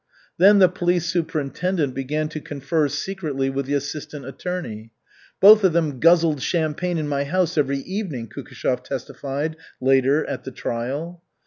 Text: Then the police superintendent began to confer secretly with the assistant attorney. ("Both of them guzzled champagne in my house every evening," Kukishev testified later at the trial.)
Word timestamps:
Then 0.39 0.57
the 0.57 0.67
police 0.67 1.05
superintendent 1.05 1.93
began 1.93 2.27
to 2.29 2.39
confer 2.39 2.87
secretly 2.87 3.51
with 3.51 3.67
the 3.67 3.75
assistant 3.75 4.25
attorney. 4.25 4.89
("Both 5.39 5.63
of 5.63 5.73
them 5.73 5.99
guzzled 5.99 6.41
champagne 6.41 6.97
in 6.97 7.07
my 7.07 7.23
house 7.23 7.55
every 7.55 7.81
evening," 7.81 8.27
Kukishev 8.27 8.83
testified 8.83 9.57
later 9.79 10.25
at 10.25 10.43
the 10.43 10.49
trial.) 10.49 11.21